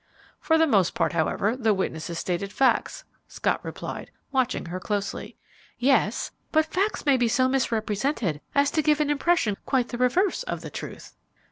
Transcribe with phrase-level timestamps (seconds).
[0.39, 5.37] "For the most part, however, the witnesses stated facts," Scott replied, watching her closely.
[5.77, 10.41] "Yes; but facts may be so misrepresented as to give an impression quite the reverse
[10.41, 11.13] of the truth."